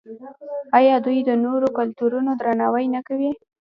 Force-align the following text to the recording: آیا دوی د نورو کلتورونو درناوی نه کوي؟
آیا 0.77 0.95
دوی 1.05 1.19
د 1.29 1.31
نورو 1.45 1.67
کلتورونو 1.77 2.31
درناوی 2.41 2.85
نه 2.95 3.01
کوي؟ 3.07 3.31